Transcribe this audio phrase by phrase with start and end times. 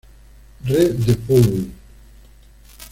[0.65, 1.69] Re de Publ.